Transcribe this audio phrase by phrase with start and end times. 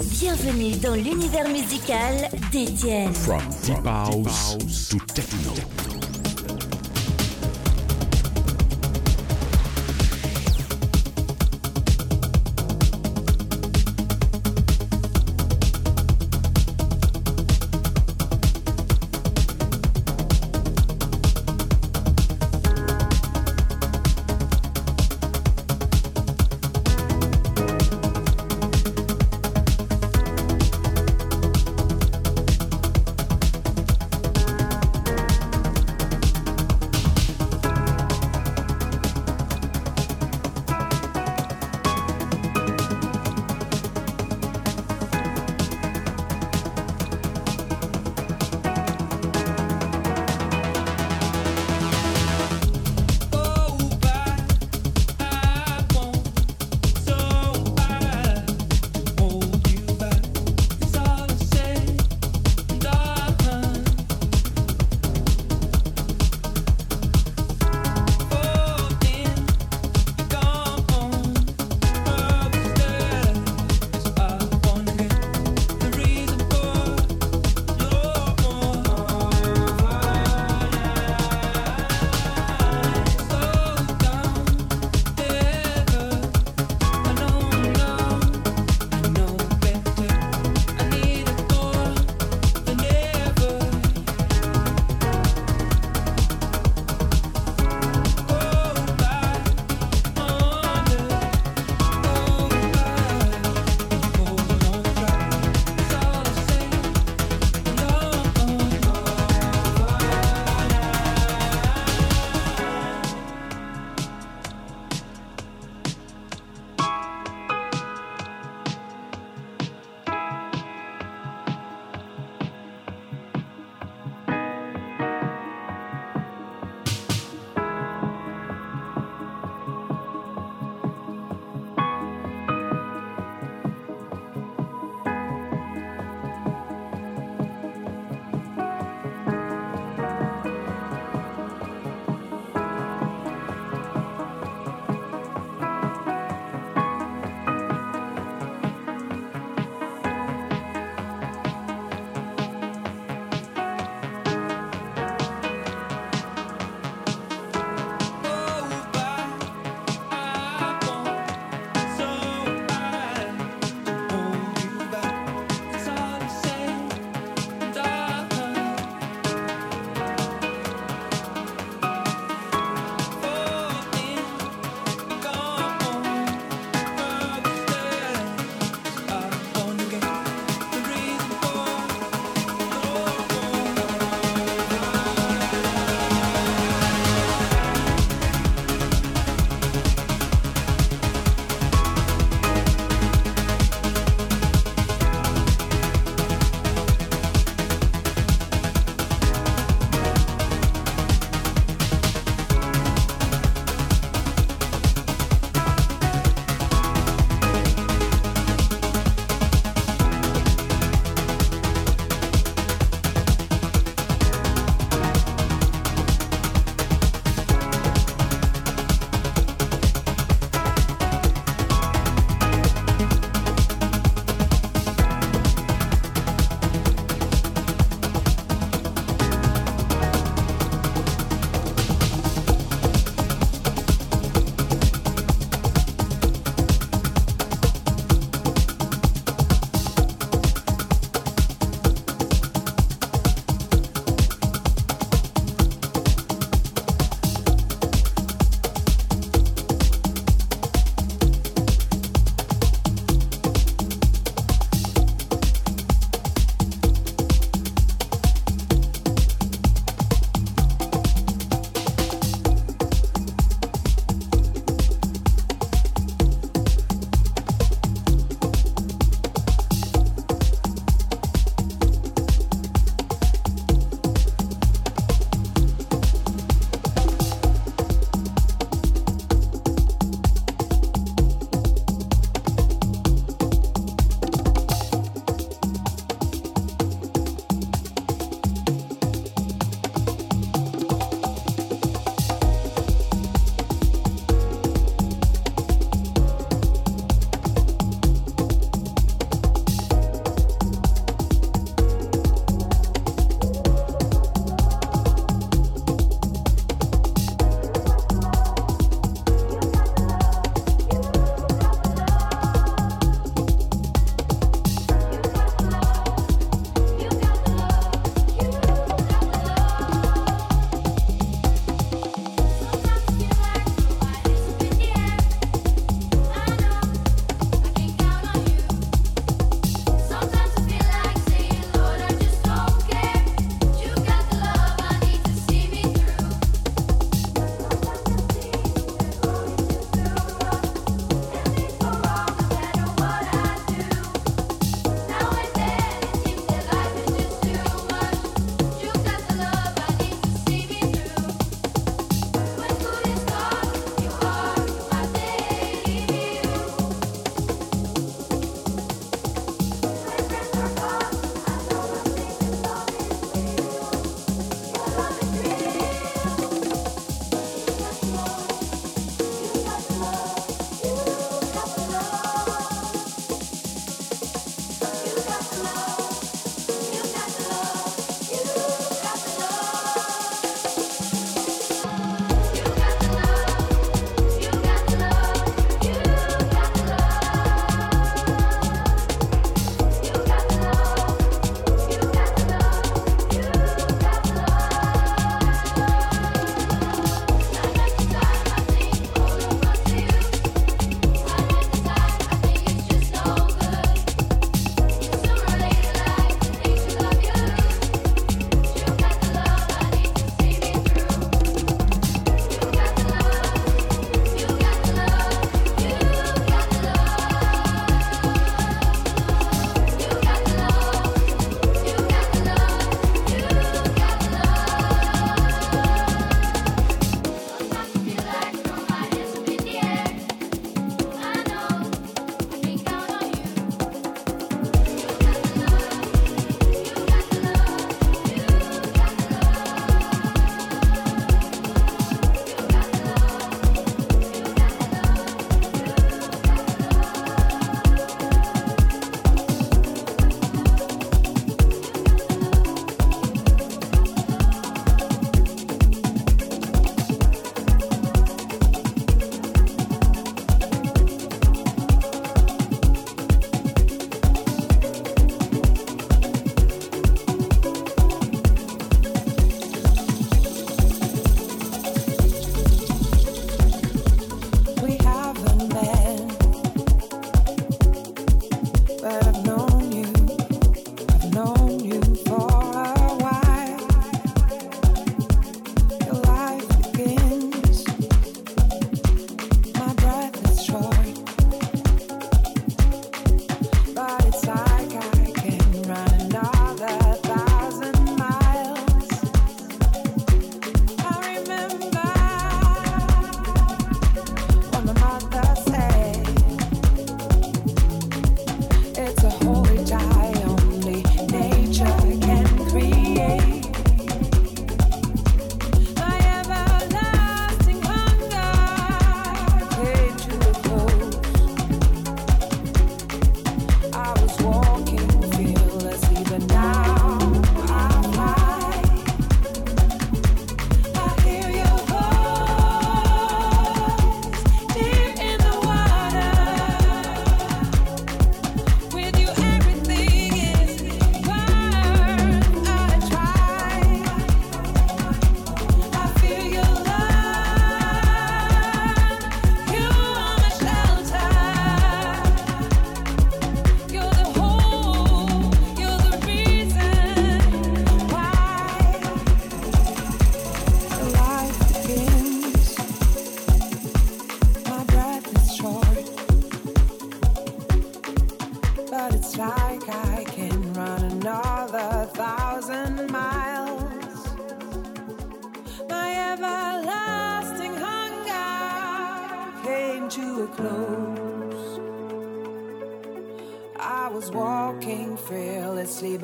[0.00, 3.12] Bienvenue dans l'univers musical d'Étienne.
[3.12, 4.56] From deep house
[4.88, 6.07] to techno.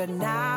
[0.07, 0.54] But now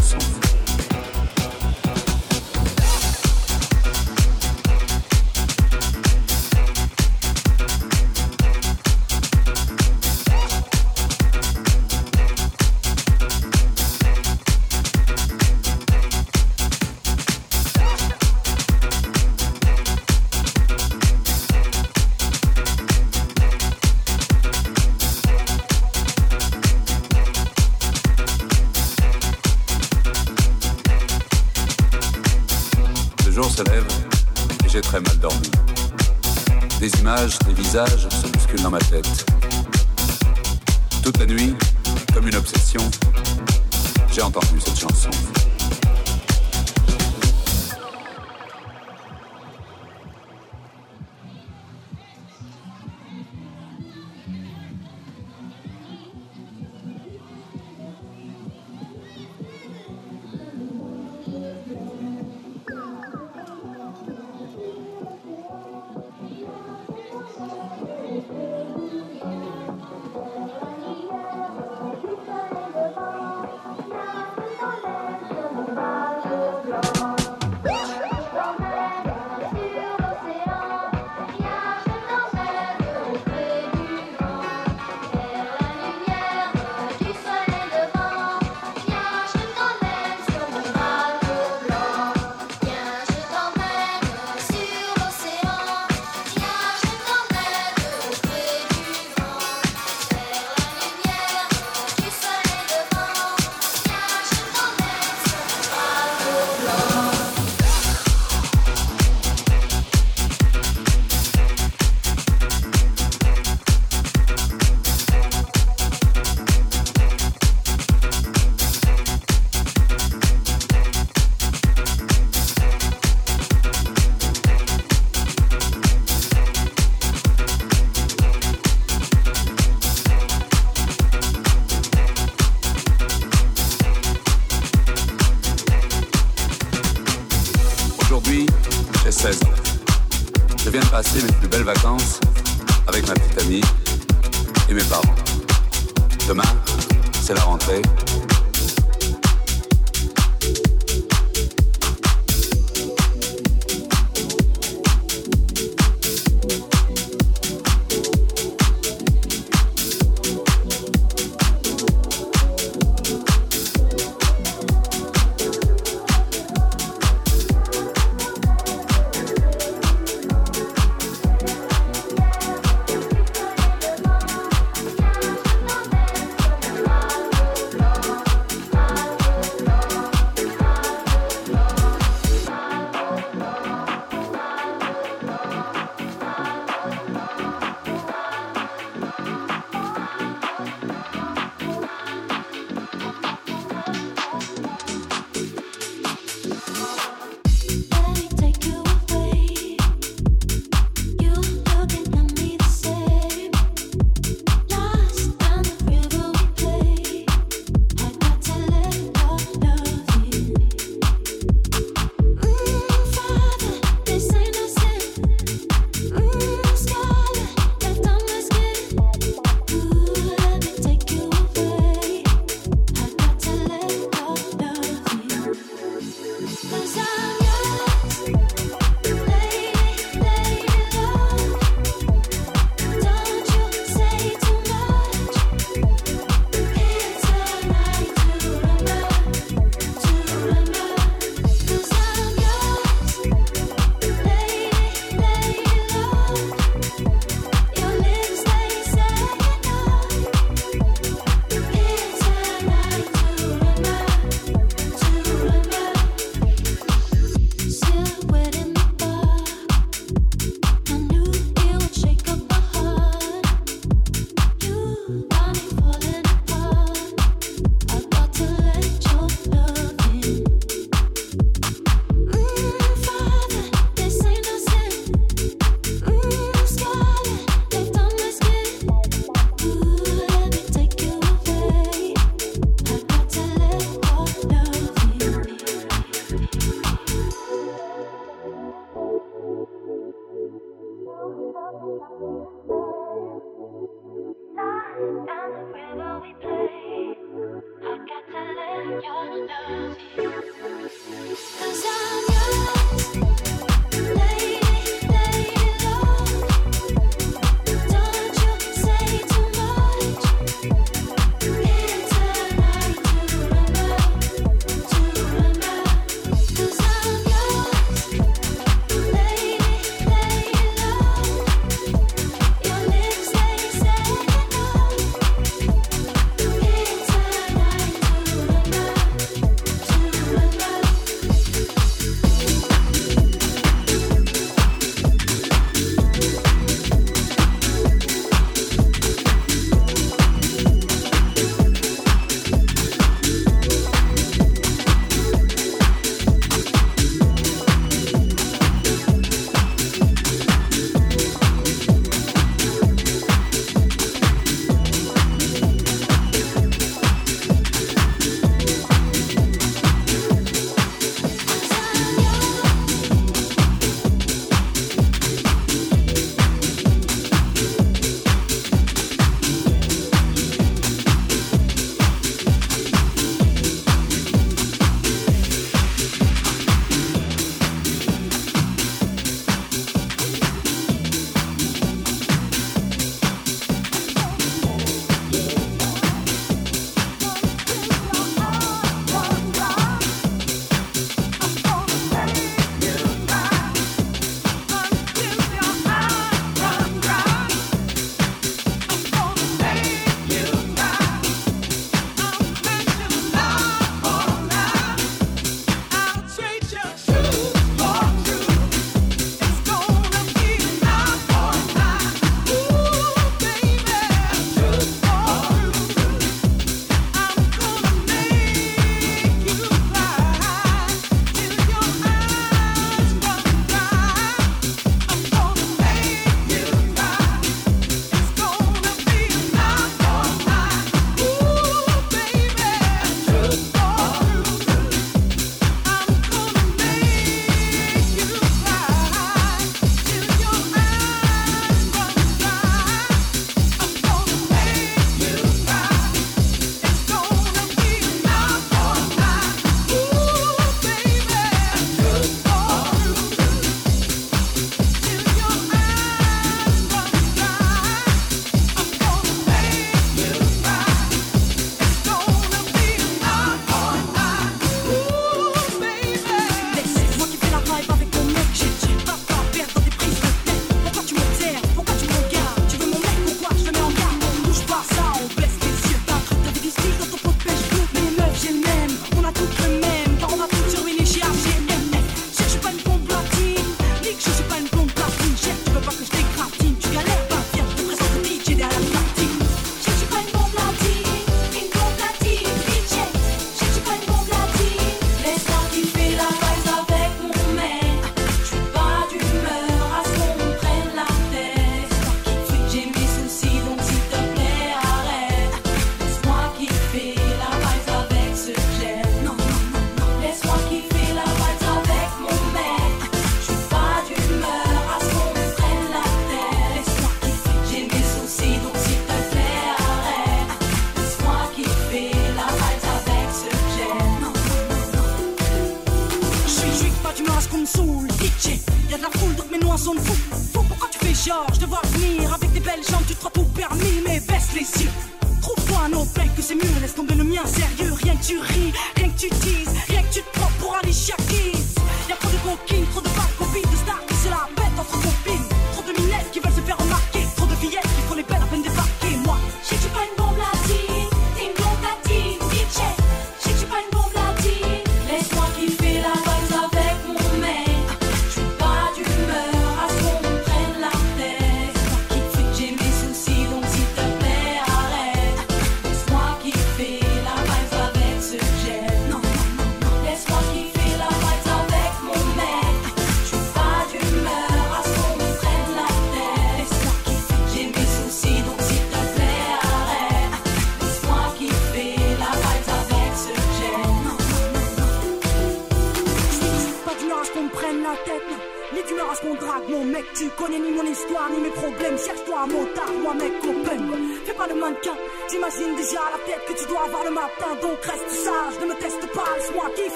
[0.00, 0.33] se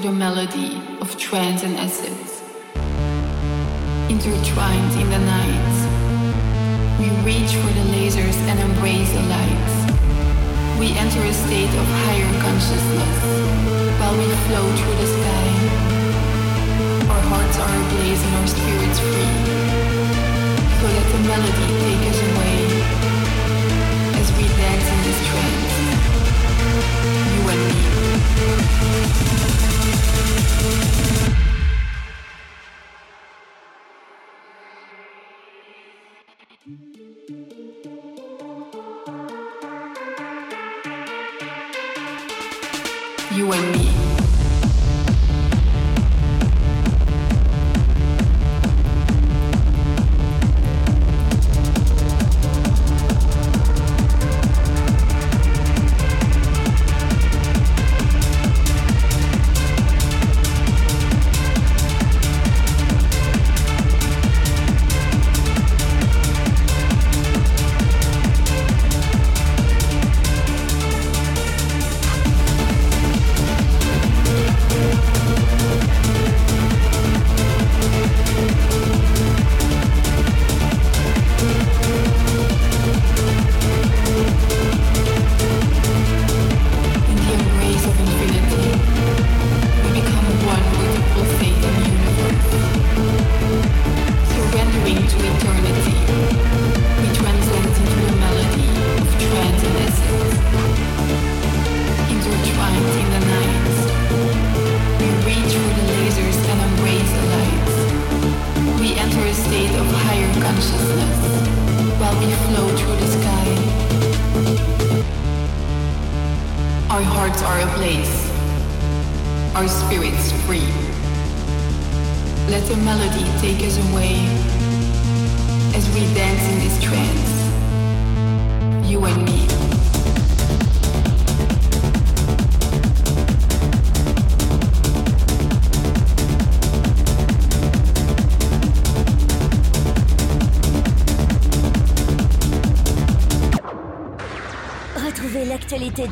[0.00, 2.27] to the melody of trance and acid.
[43.32, 44.07] you and me.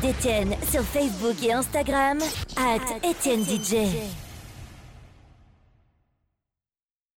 [0.01, 2.19] d'Étienne sur Facebook et Instagram,
[2.55, 4.26] at Étienne DJ.